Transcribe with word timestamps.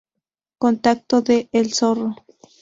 Contacto 0.57 1.21
de 1.21 1.47
"el 1.51 1.75
Zorro". 1.75 2.15